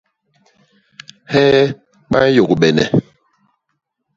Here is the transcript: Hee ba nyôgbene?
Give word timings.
Hee 1.31 1.65
ba 2.11 2.19
nyôgbene? 2.33 2.83